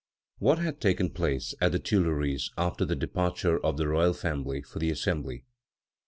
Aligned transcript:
What 0.39 0.57
had 0.57 0.81
taken 0.81 1.11
place 1.11 1.53
at 1.61 1.71
the 1.73 1.77
Tuileries 1.77 2.49
after 2.57 2.85
the 2.85 2.95
departure 2.95 3.63
of 3.63 3.77
the 3.77 3.87
royal 3.87 4.13
family 4.15 4.63
for 4.63 4.79
the 4.79 4.89
Assembly? 4.89 5.45